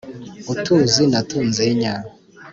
utuzi 0.53 1.03
na 1.11 1.21
tunzinya 1.29 1.93